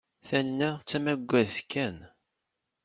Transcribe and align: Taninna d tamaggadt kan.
Taninna 0.27 0.69
d 0.81 0.83
tamaggadt 0.89 1.57
kan. 1.71 1.97